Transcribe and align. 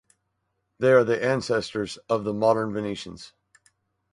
They 0.79 0.93
are 0.93 1.03
the 1.03 1.23
ancestors 1.23 1.97
of 2.09 2.23
the 2.23 2.33
modern 2.33 2.73
Venetians. 2.73 3.33